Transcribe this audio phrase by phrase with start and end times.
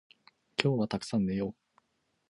[0.59, 1.55] 今日はたくさん寝よう